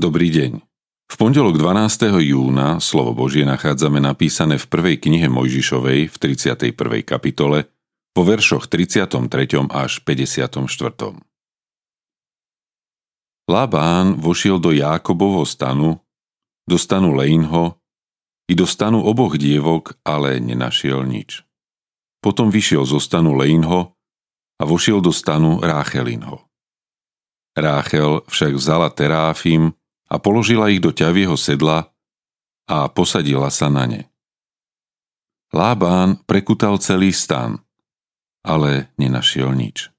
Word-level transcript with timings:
Dobrý 0.00 0.32
deň. 0.32 0.64
V 1.12 1.14
pondelok 1.20 1.60
12. 1.60 2.24
júna 2.24 2.80
slovo 2.80 3.12
Božie 3.12 3.44
nachádzame 3.44 4.00
napísané 4.00 4.56
v 4.56 4.64
prvej 4.64 4.96
knihe 4.96 5.28
Mojžišovej 5.28 6.08
v 6.08 6.16
31. 6.16 6.72
kapitole 7.04 7.68
po 8.16 8.24
veršoch 8.24 8.64
33. 8.64 9.20
až 9.68 10.00
54. 10.00 10.56
Labán 13.44 14.16
vošiel 14.16 14.56
do 14.56 14.72
Jákobovho 14.72 15.44
stanu, 15.44 16.00
do 16.64 16.80
stanu 16.80 17.12
Leinho 17.12 17.76
i 18.48 18.56
do 18.56 18.64
stanu 18.64 19.04
oboch 19.04 19.36
dievok, 19.36 20.00
ale 20.00 20.40
nenašiel 20.40 21.04
nič. 21.04 21.44
Potom 22.24 22.48
vyšiel 22.48 22.88
zo 22.88 22.96
stanu 22.96 23.36
Leinho 23.36 23.92
a 24.56 24.62
vošiel 24.64 25.04
do 25.04 25.12
stanu 25.12 25.60
Ráchelinho. 25.60 26.40
Ráchel 27.52 28.24
však 28.24 28.56
vzala 28.56 28.88
teráfim 28.88 29.76
a 30.10 30.18
položila 30.18 30.68
ich 30.74 30.82
do 30.82 30.90
ťavieho 30.90 31.38
sedla 31.38 31.94
a 32.66 32.90
posadila 32.90 33.48
sa 33.48 33.70
na 33.70 33.86
ne. 33.86 34.02
Lábán 35.54 36.22
prekutal 36.26 36.78
celý 36.82 37.14
stan, 37.14 37.62
ale 38.42 38.90
nenašiel 38.98 39.54
nič. 39.54 39.90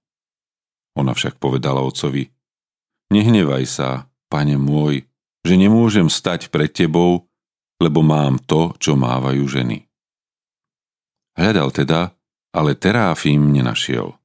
Ona 0.99 1.15
však 1.15 1.39
povedala 1.39 1.79
ocovi, 1.79 2.27
nehnevaj 3.11 3.65
sa, 3.67 4.11
pane 4.27 4.59
môj, 4.59 5.07
že 5.43 5.55
nemôžem 5.55 6.07
stať 6.07 6.51
pred 6.51 6.71
tebou, 6.71 7.27
lebo 7.79 8.03
mám 8.03 8.39
to, 8.43 8.75
čo 8.79 8.99
mávajú 8.99 9.43
ženy. 9.47 9.87
Hľadal 11.35 11.71
teda, 11.71 12.01
ale 12.51 12.75
teráfim 12.75 13.39
nenašiel. 13.51 14.15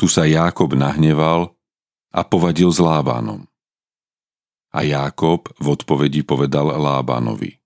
Tu 0.00 0.08
sa 0.08 0.24
Jákob 0.24 0.72
nahneval 0.76 1.52
a 2.12 2.20
povadil 2.24 2.72
s 2.72 2.80
Lábánom. 2.80 3.44
A 4.68 4.84
Jákob 4.84 5.48
v 5.56 5.66
odpovedi 5.72 6.20
povedal 6.20 6.76
Lábánovi. 6.76 7.56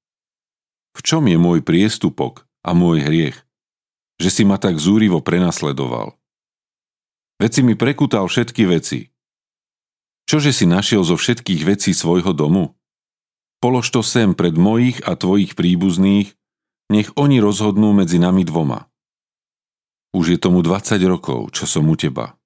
V 0.94 1.00
čom 1.02 1.26
je 1.26 1.34
môj 1.34 1.58
priestupok 1.66 2.46
a 2.62 2.78
môj 2.78 3.02
hriech, 3.02 3.42
že 4.22 4.30
si 4.30 4.42
ma 4.46 4.54
tak 4.54 4.78
zúrivo 4.78 5.18
prenasledoval? 5.18 6.14
Veď 7.42 7.66
mi 7.66 7.74
prekutal 7.74 8.30
všetky 8.30 8.70
veci. 8.70 9.10
Čože 10.30 10.54
si 10.54 10.62
našiel 10.62 11.02
zo 11.02 11.18
všetkých 11.18 11.66
vecí 11.66 11.90
svojho 11.90 12.30
domu? 12.30 12.78
Polož 13.58 13.90
to 13.90 14.06
sem 14.06 14.38
pred 14.38 14.54
mojich 14.54 15.02
a 15.02 15.18
tvojich 15.18 15.58
príbuzných, 15.58 16.30
nech 16.86 17.10
oni 17.18 17.42
rozhodnú 17.42 17.90
medzi 17.90 18.22
nami 18.22 18.46
dvoma. 18.46 18.86
Už 20.14 20.36
je 20.36 20.38
tomu 20.38 20.62
20 20.62 21.02
rokov, 21.10 21.50
čo 21.50 21.66
som 21.66 21.88
u 21.90 21.98
teba. 21.98 22.38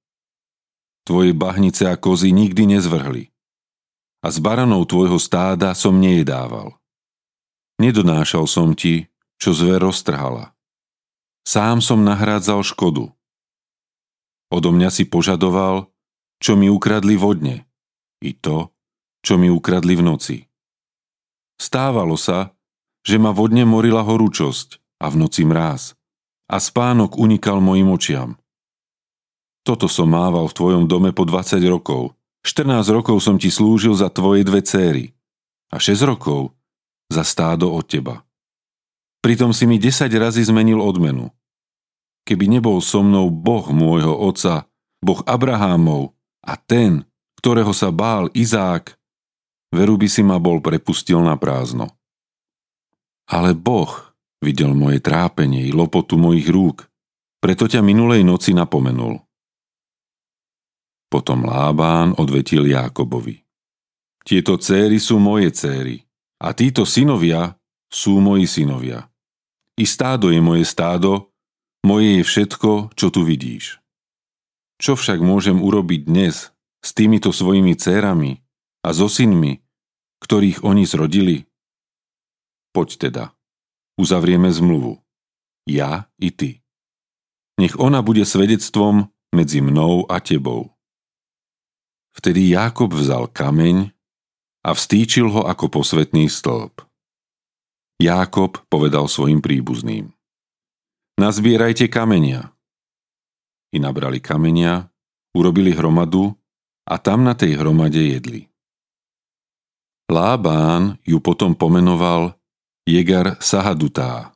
Tvoje 1.04 1.36
bahnice 1.36 1.84
a 1.92 2.00
kozy 2.00 2.32
nikdy 2.32 2.72
nezvrhli 2.72 3.35
a 4.24 4.32
z 4.32 4.38
baranov 4.40 4.88
tvojho 4.88 5.20
stáda 5.20 5.76
som 5.76 6.00
nejedával. 6.00 6.76
Nedonášal 7.76 8.48
som 8.48 8.72
ti, 8.72 9.12
čo 9.36 9.52
zver 9.52 9.84
roztrhala. 9.84 10.56
Sám 11.44 11.84
som 11.84 12.02
nahrádzal 12.02 12.64
škodu. 12.64 13.12
Odo 14.48 14.70
mňa 14.72 14.88
si 14.90 15.04
požadoval, 15.04 15.92
čo 16.40 16.56
mi 16.56 16.72
ukradli 16.72 17.14
vodne, 17.14 17.68
i 18.24 18.32
to, 18.32 18.72
čo 19.20 19.36
mi 19.36 19.52
ukradli 19.52 19.94
v 19.94 20.02
noci. 20.02 20.36
Stávalo 21.60 22.16
sa, 22.16 22.56
že 23.04 23.20
ma 23.20 23.30
vodne 23.30 23.62
morila 23.62 24.02
horúčosť 24.02 24.82
a 24.98 25.12
v 25.12 25.22
noci 25.22 25.44
mráz 25.44 25.94
a 26.50 26.56
spánok 26.58 27.20
unikal 27.20 27.62
mojim 27.62 27.86
očiam. 27.92 28.34
Toto 29.62 29.86
som 29.86 30.10
mával 30.10 30.50
v 30.50 30.56
tvojom 30.56 30.84
dome 30.90 31.14
po 31.14 31.26
20 31.26 31.58
rokov 31.70 32.15
14 32.46 32.86
rokov 32.94 33.18
som 33.18 33.42
ti 33.42 33.50
slúžil 33.50 33.98
za 33.98 34.06
tvoje 34.06 34.46
dve 34.46 34.62
céry 34.62 35.10
a 35.74 35.82
6 35.82 36.06
rokov 36.06 36.54
za 37.10 37.26
stádo 37.26 37.74
od 37.74 37.82
teba. 37.82 38.22
Pritom 39.18 39.50
si 39.50 39.66
mi 39.66 39.82
10 39.82 40.06
razy 40.14 40.46
zmenil 40.46 40.78
odmenu. 40.78 41.34
Keby 42.22 42.46
nebol 42.46 42.78
so 42.78 43.02
mnou 43.02 43.34
Boh 43.34 43.66
môjho 43.74 44.14
otca, 44.14 44.70
Boh 45.02 45.26
Abrahámov 45.26 46.14
a 46.46 46.54
ten, 46.54 47.02
ktorého 47.42 47.74
sa 47.74 47.90
bál 47.90 48.30
Izák, 48.30 48.94
veru 49.74 49.98
by 49.98 50.06
si 50.06 50.22
ma 50.22 50.38
bol 50.38 50.62
prepustil 50.62 51.18
na 51.26 51.34
prázdno. 51.34 51.90
Ale 53.26 53.58
Boh 53.58 53.90
videl 54.38 54.70
moje 54.70 55.02
trápenie 55.02 55.66
i 55.66 55.74
lopotu 55.74 56.14
mojich 56.14 56.46
rúk, 56.46 56.86
preto 57.42 57.66
ťa 57.66 57.82
minulej 57.82 58.22
noci 58.22 58.54
napomenul. 58.54 59.25
Potom 61.06 61.46
Lábán 61.46 62.18
odvetil 62.18 62.66
Jákobovi. 62.66 63.46
Tieto 64.26 64.58
céry 64.58 64.98
sú 64.98 65.22
moje 65.22 65.54
céry 65.54 66.02
a 66.42 66.50
títo 66.50 66.82
synovia 66.82 67.54
sú 67.86 68.18
moji 68.18 68.50
synovia. 68.50 69.06
I 69.78 69.86
stádo 69.86 70.34
je 70.34 70.42
moje 70.42 70.66
stádo, 70.66 71.30
moje 71.86 72.20
je 72.20 72.22
všetko, 72.26 72.96
čo 72.98 73.14
tu 73.14 73.22
vidíš. 73.22 73.78
Čo 74.76 74.98
však 74.98 75.22
môžem 75.22 75.62
urobiť 75.62 76.10
dnes 76.10 76.50
s 76.82 76.90
týmito 76.92 77.30
svojimi 77.30 77.78
cérami 77.78 78.42
a 78.82 78.92
so 78.92 79.06
synmi, 79.06 79.62
ktorých 80.20 80.66
oni 80.66 80.84
zrodili? 80.84 81.46
Poď 82.76 83.08
teda, 83.08 83.24
uzavrieme 83.96 84.52
zmluvu. 84.52 85.00
Ja 85.64 86.12
i 86.20 86.28
ty. 86.34 86.60
Nech 87.56 87.78
ona 87.80 88.04
bude 88.04 88.28
svedectvom 88.28 89.08
medzi 89.32 89.64
mnou 89.64 90.04
a 90.12 90.20
tebou. 90.20 90.75
Vtedy 92.16 92.56
Jákob 92.56 92.96
vzal 92.96 93.28
kameň 93.28 93.92
a 94.64 94.70
vstýčil 94.72 95.28
ho 95.28 95.44
ako 95.44 95.68
posvetný 95.68 96.32
stĺp. 96.32 96.80
Jákob 98.00 98.64
povedal 98.72 99.04
svojim 99.04 99.44
príbuzným. 99.44 100.08
Nazbierajte 101.20 101.92
kamenia. 101.92 102.56
I 103.72 103.80
nabrali 103.80 104.20
kamenia, 104.20 104.88
urobili 105.36 105.76
hromadu 105.76 106.32
a 106.88 106.96
tam 106.96 107.24
na 107.24 107.36
tej 107.36 107.60
hromade 107.60 108.00
jedli. 108.00 108.48
Lábán 110.08 110.96
ju 111.04 111.20
potom 111.20 111.52
pomenoval 111.52 112.32
Jegar 112.88 113.36
Sahadutá 113.44 114.32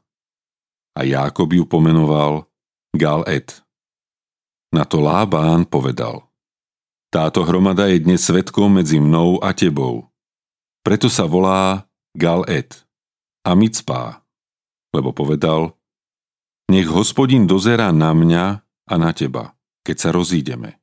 a 0.92 1.00
Jákob 1.00 1.56
ju 1.56 1.64
pomenoval 1.64 2.44
Gal-Et. 2.92 3.62
Na 4.74 4.84
to 4.84 5.00
Lábán 5.00 5.64
povedal– 5.64 6.26
táto 7.10 7.42
hromada 7.42 7.90
je 7.90 7.98
dnes 7.98 8.22
svetkom 8.22 8.78
medzi 8.78 9.02
mnou 9.02 9.42
a 9.42 9.50
tebou. 9.50 10.06
Preto 10.86 11.10
sa 11.10 11.26
volá 11.26 11.90
Gal-Et 12.14 12.70
a 13.42 13.58
Micpá, 13.58 14.22
lebo 14.94 15.10
povedal, 15.10 15.74
nech 16.70 16.86
hospodin 16.86 17.50
dozerá 17.50 17.90
na 17.90 18.14
mňa 18.14 18.62
a 18.62 18.94
na 18.94 19.10
teba, 19.10 19.58
keď 19.82 19.96
sa 19.98 20.08
rozídeme. 20.14 20.78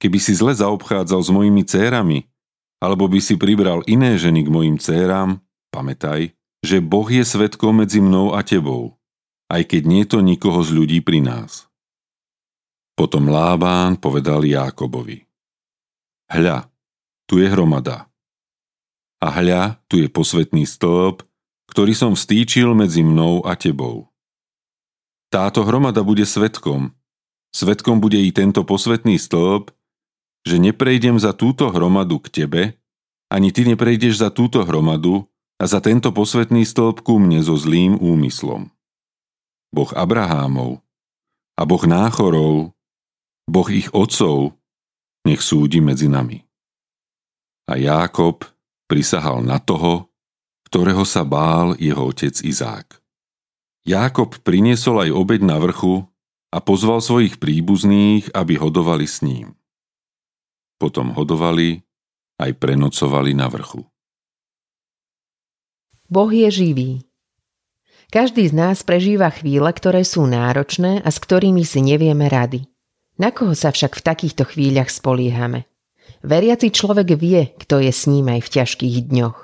Keby 0.00 0.18
si 0.20 0.32
zle 0.32 0.56
zaobchádzal 0.56 1.20
s 1.20 1.30
mojimi 1.32 1.68
cérami, 1.68 2.24
alebo 2.80 3.04
by 3.04 3.20
si 3.20 3.36
pribral 3.36 3.84
iné 3.84 4.16
ženy 4.16 4.44
k 4.44 4.52
mojim 4.52 4.76
céram, 4.80 5.44
pamätaj, 5.68 6.32
že 6.64 6.80
Boh 6.80 7.08
je 7.08 7.24
svetkom 7.24 7.84
medzi 7.84 8.00
mnou 8.00 8.32
a 8.32 8.40
tebou, 8.40 8.96
aj 9.52 9.68
keď 9.68 9.82
nie 9.84 10.04
to 10.08 10.24
nikoho 10.24 10.64
z 10.64 10.72
ľudí 10.72 10.98
pri 11.04 11.20
nás. 11.20 11.68
Potom 12.96 13.28
Lábán 13.28 14.00
povedal 14.00 14.40
Jákobovi. 14.48 15.25
Hľa, 16.26 16.66
tu 17.30 17.38
je 17.38 17.46
hromada. 17.46 18.10
A 19.22 19.30
hľa, 19.30 19.78
tu 19.86 20.02
je 20.02 20.10
posvetný 20.10 20.66
stĺp, 20.66 21.22
ktorý 21.70 21.92
som 21.94 22.18
vstýčil 22.18 22.74
medzi 22.74 23.06
mnou 23.06 23.46
a 23.46 23.54
tebou. 23.54 24.10
Táto 25.30 25.62
hromada 25.62 26.02
bude 26.02 26.26
svetkom. 26.26 26.94
Svetkom 27.54 28.02
bude 28.02 28.18
i 28.18 28.34
tento 28.34 28.66
posvetný 28.66 29.18
stĺp, 29.18 29.70
že 30.46 30.56
neprejdem 30.58 31.18
za 31.18 31.34
túto 31.34 31.70
hromadu 31.70 32.22
k 32.22 32.42
tebe, 32.42 32.62
ani 33.26 33.50
ty 33.50 33.66
neprejdeš 33.66 34.22
za 34.22 34.30
túto 34.30 34.62
hromadu 34.62 35.26
a 35.58 35.66
za 35.66 35.82
tento 35.82 36.14
posvetný 36.14 36.62
stĺp 36.62 37.02
ku 37.02 37.18
mne 37.18 37.42
so 37.42 37.58
zlým 37.58 37.98
úmyslom. 37.98 38.70
Boh 39.74 39.90
Abrahámov 39.94 40.82
a 41.58 41.62
Boh 41.66 41.84
Náchorov, 41.86 42.70
Boh 43.50 43.68
ich 43.70 43.90
otcov, 43.90 44.54
nech 45.26 45.42
súdi 45.42 45.82
medzi 45.82 46.06
nami. 46.06 46.38
A 47.66 47.74
Jákob 47.74 48.46
prisahal 48.86 49.42
na 49.42 49.58
toho, 49.58 50.06
ktorého 50.70 51.02
sa 51.02 51.26
bál 51.26 51.74
jeho 51.82 52.06
otec 52.06 52.38
Izák. 52.38 53.02
Jákob 53.86 54.42
priniesol 54.46 55.02
aj 55.02 55.10
obeď 55.10 55.40
na 55.46 55.58
vrchu 55.58 56.06
a 56.54 56.62
pozval 56.62 57.02
svojich 57.02 57.42
príbuzných, 57.42 58.30
aby 58.34 58.54
hodovali 58.58 59.06
s 59.06 59.22
ním. 59.22 59.54
Potom 60.78 61.14
hodovali 61.14 61.82
aj 62.38 62.50
prenocovali 62.58 63.34
na 63.34 63.50
vrchu. 63.50 63.82
Boh 66.06 66.30
je 66.30 66.46
živý. 66.50 67.02
Každý 68.14 68.46
z 68.46 68.54
nás 68.54 68.86
prežíva 68.86 69.34
chvíle, 69.34 69.66
ktoré 69.74 70.06
sú 70.06 70.30
náročné 70.30 71.02
a 71.02 71.10
s 71.10 71.18
ktorými 71.18 71.66
si 71.66 71.82
nevieme 71.82 72.30
rady. 72.30 72.70
Na 73.16 73.32
koho 73.32 73.56
sa 73.56 73.72
však 73.72 73.96
v 73.96 74.04
takýchto 74.04 74.44
chvíľach 74.44 74.92
spoliehame? 74.92 75.64
Veriaci 76.20 76.68
človek 76.68 77.16
vie, 77.16 77.56
kto 77.56 77.80
je 77.80 77.92
s 77.92 78.04
ním 78.04 78.28
aj 78.28 78.40
v 78.44 78.52
ťažkých 78.60 78.96
dňoch. 79.08 79.38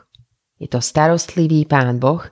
Je 0.61 0.69
to 0.69 0.79
starostlivý 0.79 1.65
Pán 1.67 1.97
Boh, 1.97 2.23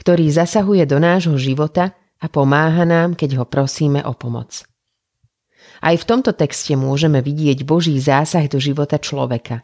ktorý 0.00 0.30
zasahuje 0.30 0.86
do 0.86 1.02
nášho 1.02 1.36
života 1.36 1.92
a 2.22 2.26
pomáha 2.30 2.86
nám, 2.88 3.18
keď 3.18 3.42
ho 3.42 3.44
prosíme 3.44 4.00
o 4.06 4.14
pomoc. 4.16 4.64
Aj 5.84 5.92
v 5.92 6.04
tomto 6.08 6.32
texte 6.32 6.72
môžeme 6.78 7.20
vidieť 7.20 7.66
Boží 7.66 7.98
zásah 8.00 8.48
do 8.48 8.56
života 8.56 8.96
človeka. 8.96 9.60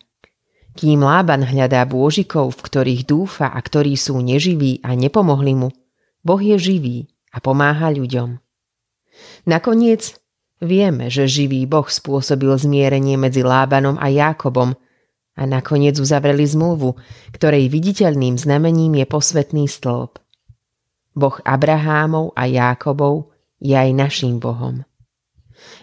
Kým 0.77 1.01
Lában 1.01 1.47
hľadá 1.49 1.87
bôžikov, 1.89 2.59
v 2.59 2.61
ktorých 2.61 3.03
dúfa 3.09 3.49
a 3.49 3.59
ktorí 3.59 3.97
sú 3.97 4.21
neživí 4.21 4.85
a 4.85 4.93
nepomohli 4.93 5.57
mu, 5.57 5.69
Boh 6.21 6.43
je 6.43 6.61
živý 6.61 7.09
a 7.33 7.41
pomáha 7.41 7.89
ľuďom. 7.89 8.37
Nakoniec 9.49 10.20
Vieme, 10.61 11.09
že 11.09 11.25
živý 11.25 11.65
Boh 11.65 11.89
spôsobil 11.89 12.53
zmierenie 12.53 13.17
medzi 13.17 13.41
Lábanom 13.41 13.97
a 13.97 14.13
Jákobom 14.13 14.77
a 15.33 15.43
nakoniec 15.49 15.97
uzavreli 15.97 16.45
zmluvu, 16.45 17.01
ktorej 17.33 17.73
viditeľným 17.73 18.37
znamením 18.37 19.01
je 19.01 19.07
posvetný 19.09 19.65
stĺp. 19.65 20.21
Boh 21.17 21.37
Abrahámov 21.49 22.37
a 22.37 22.45
Jákobov 22.45 23.33
je 23.57 23.73
aj 23.73 23.91
naším 23.97 24.37
Bohom. 24.37 24.85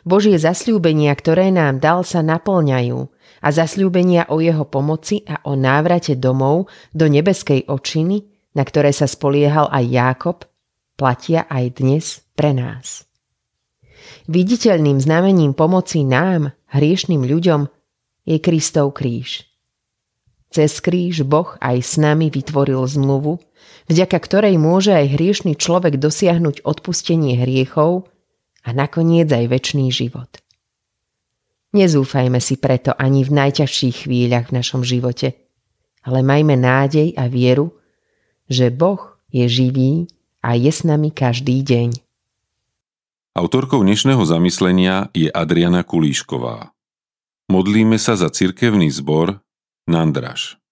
Božie 0.05 0.37
zasľúbenia, 0.37 1.13
ktoré 1.17 1.49
nám 1.49 1.81
dal, 1.81 2.05
sa 2.05 2.21
naplňajú 2.21 2.99
a 3.41 3.47
zasľúbenia 3.49 4.29
o 4.29 4.41
jeho 4.41 4.65
pomoci 4.65 5.25
a 5.25 5.41
o 5.45 5.57
návrate 5.57 6.17
domov 6.17 6.69
do 6.93 7.05
nebeskej 7.09 7.65
očiny, 7.65 8.25
na 8.53 8.61
ktoré 8.65 8.93
sa 8.93 9.05
spoliehal 9.09 9.69
aj 9.69 9.85
Jákob, 9.85 10.37
platia 10.97 11.45
aj 11.49 11.81
dnes 11.81 12.25
pre 12.33 12.53
nás. 12.57 13.05
Viditeľným 14.27 14.99
znamením 14.99 15.55
pomoci 15.55 16.03
nám, 16.03 16.55
hriešným 16.71 17.23
ľuďom, 17.23 17.67
je 18.27 18.37
Kristov 18.43 18.99
kríž. 18.99 19.47
Cez 20.51 20.79
kríž 20.79 21.27
Boh 21.27 21.55
aj 21.59 21.77
s 21.83 21.93
nami 21.99 22.31
vytvoril 22.31 22.79
zmluvu, 22.83 23.39
vďaka 23.91 24.17
ktorej 24.19 24.55
môže 24.55 24.95
aj 24.95 25.15
hriešný 25.15 25.59
človek 25.59 25.99
dosiahnuť 25.99 26.63
odpustenie 26.63 27.39
hriechov 27.39 28.07
a 28.63 28.69
nakoniec 28.71 29.27
aj 29.27 29.45
väčší 29.47 29.87
život. 29.91 30.31
Nezúfajme 31.75 32.39
si 32.39 32.55
preto 32.55 32.95
ani 32.95 33.27
v 33.27 33.31
najťažších 33.35 34.07
chvíľach 34.07 34.49
v 34.49 34.55
našom 34.55 34.87
živote, 34.87 35.35
ale 36.07 36.23
majme 36.23 36.55
nádej 36.55 37.11
a 37.19 37.27
vieru, 37.27 37.75
že 38.47 38.71
Boh 38.71 39.19
je 39.27 39.43
živý 39.51 40.07
a 40.39 40.55
je 40.55 40.71
s 40.71 40.87
nami 40.87 41.11
každý 41.11 41.59
deň. 41.59 42.06
Autorkou 43.37 43.85
dnešného 43.85 44.25
zamyslenia 44.25 45.13
je 45.13 45.29
Adriana 45.29 45.85
Kulíšková. 45.85 46.73
Modlíme 47.53 48.01
sa 48.01 48.17
za 48.17 48.33
cirkevný 48.33 48.89
zbor 48.89 49.45
you 49.85 50.66